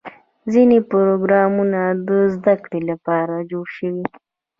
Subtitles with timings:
[0.53, 4.05] ځینې پروګرامونه د زدهکړې لپاره جوړ شوي.